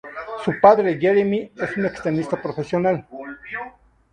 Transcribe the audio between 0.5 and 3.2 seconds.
padre, Jeremy, es un ex tenista profesional.